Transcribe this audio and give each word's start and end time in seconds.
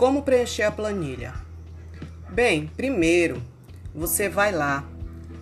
Como 0.00 0.22
preencher 0.22 0.62
a 0.62 0.72
planilha? 0.72 1.34
Bem, 2.30 2.70
primeiro 2.74 3.42
você 3.94 4.30
vai 4.30 4.50
lá, 4.50 4.82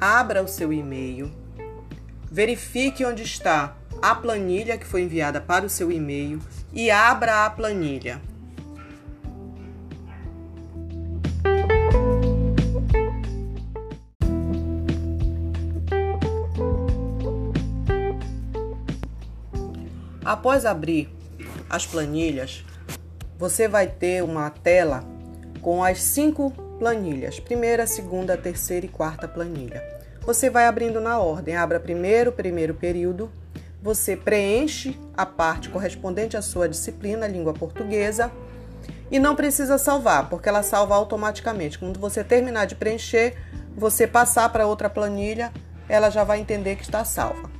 abra 0.00 0.42
o 0.42 0.48
seu 0.48 0.72
e-mail, 0.72 1.30
verifique 2.32 3.04
onde 3.04 3.22
está 3.22 3.76
a 4.00 4.14
planilha 4.14 4.78
que 4.78 4.86
foi 4.86 5.02
enviada 5.02 5.42
para 5.42 5.66
o 5.66 5.68
seu 5.68 5.92
e-mail 5.92 6.40
e 6.72 6.90
abra 6.90 7.44
a 7.44 7.50
planilha. 7.50 8.18
Após 20.24 20.64
abrir 20.64 21.10
as 21.68 21.84
planilhas, 21.84 22.64
você 23.38 23.68
vai 23.68 23.86
ter 23.86 24.22
uma 24.22 24.50
tela 24.50 25.04
com 25.60 25.82
as 25.82 26.02
cinco 26.02 26.50
planilhas: 26.78 27.38
primeira, 27.40 27.86
segunda, 27.86 28.36
terceira 28.36 28.86
e 28.86 28.88
quarta 28.88 29.28
planilha. 29.28 29.82
Você 30.22 30.50
vai 30.50 30.66
abrindo 30.66 31.00
na 31.00 31.18
ordem. 31.18 31.56
Abra 31.56 31.78
primeiro, 31.78 32.32
primeiro 32.32 32.74
período. 32.74 33.30
Você 33.82 34.16
preenche 34.16 34.98
a 35.16 35.24
parte 35.24 35.68
correspondente 35.68 36.36
à 36.36 36.42
sua 36.42 36.68
disciplina, 36.68 37.28
língua 37.28 37.54
portuguesa. 37.54 38.30
E 39.08 39.20
não 39.20 39.36
precisa 39.36 39.78
salvar, 39.78 40.28
porque 40.28 40.48
ela 40.48 40.64
salva 40.64 40.96
automaticamente. 40.96 41.78
Quando 41.78 42.00
você 42.00 42.24
terminar 42.24 42.64
de 42.64 42.74
preencher, 42.74 43.36
você 43.76 44.04
passar 44.04 44.48
para 44.48 44.66
outra 44.66 44.90
planilha, 44.90 45.52
ela 45.88 46.10
já 46.10 46.24
vai 46.24 46.40
entender 46.40 46.74
que 46.74 46.82
está 46.82 47.04
salva. 47.04 47.55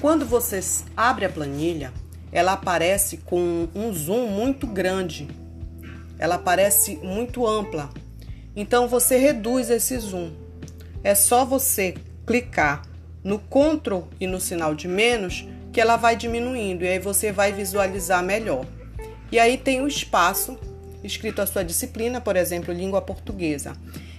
Quando 0.00 0.24
você 0.24 0.60
abre 0.96 1.24
a 1.24 1.28
planilha, 1.28 1.92
ela 2.30 2.52
aparece 2.52 3.16
com 3.16 3.68
um 3.74 3.92
zoom 3.92 4.28
muito 4.28 4.64
grande. 4.64 5.26
Ela 6.16 6.36
aparece 6.36 6.96
muito 7.02 7.44
ampla. 7.44 7.90
Então 8.54 8.86
você 8.86 9.16
reduz 9.16 9.70
esse 9.70 9.98
zoom. 9.98 10.30
É 11.02 11.16
só 11.16 11.44
você 11.44 11.96
clicar 12.24 12.82
no 13.24 13.40
Ctrl 13.40 14.02
e 14.20 14.26
no 14.28 14.40
sinal 14.40 14.72
de 14.72 14.86
menos 14.86 15.48
que 15.72 15.80
ela 15.80 15.96
vai 15.96 16.14
diminuindo 16.14 16.84
e 16.84 16.88
aí 16.88 17.00
você 17.00 17.32
vai 17.32 17.52
visualizar 17.52 18.22
melhor. 18.22 18.64
E 19.32 19.38
aí 19.38 19.58
tem 19.58 19.80
o 19.80 19.88
espaço 19.88 20.56
escrito 21.02 21.42
a 21.42 21.46
sua 21.46 21.64
disciplina, 21.64 22.20
por 22.20 22.36
exemplo, 22.36 22.72
língua 22.72 23.02
portuguesa. 23.02 23.72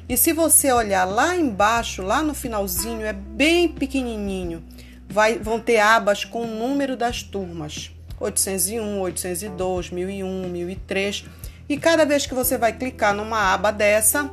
E 0.09 0.17
se 0.17 0.33
você 0.33 0.73
olhar 0.73 1.05
lá 1.05 1.35
embaixo, 1.37 2.01
lá 2.01 2.21
no 2.21 2.33
finalzinho, 2.33 3.05
é 3.05 3.13
bem 3.13 3.69
pequenininho 3.69 4.61
vai, 5.09 5.39
vão 5.39 5.59
ter 5.59 5.79
abas 5.79 6.23
com 6.23 6.43
o 6.43 6.47
número 6.47 6.95
das 6.95 7.23
turmas: 7.23 7.91
801, 8.19 9.01
802, 9.01 9.89
1001, 9.89 10.49
1003. 10.49 11.25
E 11.67 11.77
cada 11.77 12.05
vez 12.05 12.25
que 12.25 12.33
você 12.33 12.57
vai 12.57 12.73
clicar 12.73 13.13
numa 13.13 13.53
aba 13.53 13.71
dessa, 13.71 14.31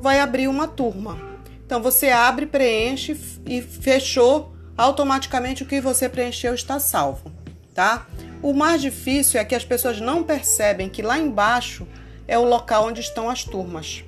vai 0.00 0.20
abrir 0.20 0.48
uma 0.48 0.68
turma. 0.68 1.18
Então 1.64 1.82
você 1.82 2.10
abre, 2.10 2.46
preenche 2.46 3.18
e 3.46 3.60
fechou 3.60 4.54
automaticamente 4.76 5.62
o 5.62 5.66
que 5.66 5.80
você 5.80 6.08
preencheu 6.08 6.54
está 6.54 6.78
salvo, 6.78 7.30
tá? 7.74 8.06
O 8.42 8.52
mais 8.52 8.80
difícil 8.80 9.40
é 9.40 9.44
que 9.44 9.54
as 9.54 9.64
pessoas 9.64 10.00
não 10.00 10.22
percebem 10.22 10.88
que 10.88 11.02
lá 11.02 11.18
embaixo 11.18 11.86
é 12.26 12.38
o 12.38 12.44
local 12.44 12.88
onde 12.88 13.00
estão 13.00 13.28
as 13.28 13.44
turmas, 13.44 14.04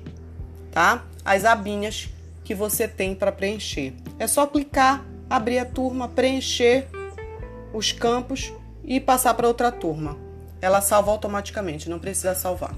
tá? 0.71 1.05
As 1.23 1.45
abinhas 1.45 2.09
que 2.43 2.53
você 2.53 2.87
tem 2.87 3.15
para 3.15 3.31
preencher. 3.31 3.93
É 4.19 4.27
só 4.27 4.45
clicar 4.45 5.05
abrir 5.29 5.59
a 5.59 5.65
turma, 5.65 6.07
preencher 6.07 6.87
os 7.73 7.91
campos 7.91 8.53
e 8.83 8.99
passar 8.99 9.33
para 9.33 9.47
outra 9.47 9.71
turma. 9.71 10.17
Ela 10.61 10.81
salva 10.81 11.11
automaticamente, 11.11 11.89
não 11.89 11.99
precisa 11.99 12.33
salvar. 12.33 12.73